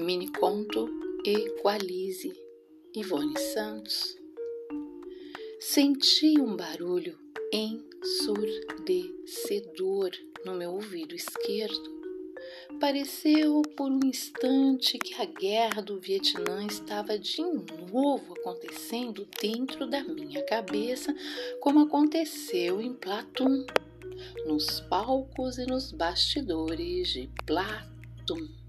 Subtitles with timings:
[0.00, 0.88] Mini conto
[1.26, 2.32] Equalize,
[2.96, 4.16] Ivone Santos.
[5.60, 7.18] Senti um barulho
[7.52, 10.10] ensurdecedor
[10.46, 12.00] no meu ouvido esquerdo.
[12.80, 20.02] Pareceu por um instante que a guerra do Vietnã estava de novo acontecendo dentro da
[20.02, 21.14] minha cabeça,
[21.60, 23.66] como aconteceu em Platum,
[24.46, 28.59] nos palcos e nos bastidores de Platum.